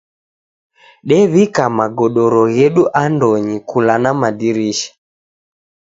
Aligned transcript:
Dew'ika 1.07 1.63
magodoro 1.79 2.41
ghedu 2.55 2.81
andonyi 3.03 3.55
kula 3.69 3.95
na 4.03 4.11
madirisha. 4.21 4.89